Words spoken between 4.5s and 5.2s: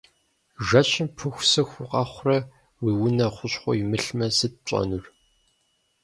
пщӏэнур?